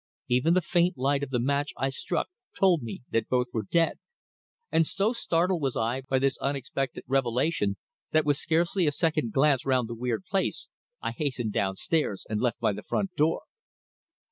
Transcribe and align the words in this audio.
Even 0.27 0.55
the 0.55 0.63
faint 0.63 0.97
light 0.97 1.21
of 1.21 1.29
the 1.29 1.39
match 1.39 1.73
I 1.77 1.89
struck 1.89 2.27
told 2.57 2.81
me 2.81 3.03
that 3.11 3.29
both 3.29 3.45
were 3.53 3.67
dead, 3.69 3.99
and 4.71 4.87
so 4.87 5.13
startled 5.13 5.61
was 5.61 5.77
I 5.77 6.01
by 6.01 6.17
this 6.17 6.39
unexpected 6.39 7.03
revelation 7.05 7.77
that 8.09 8.25
with 8.25 8.37
scarcely 8.37 8.87
a 8.87 8.91
second 8.91 9.31
glance 9.31 9.63
round 9.63 9.87
the 9.87 9.93
weird 9.93 10.25
place 10.25 10.69
I 11.03 11.11
hastened 11.11 11.53
downstairs 11.53 12.25
and 12.27 12.41
left 12.41 12.59
by 12.59 12.73
the 12.73 12.81
front 12.81 13.13
door." 13.15 13.43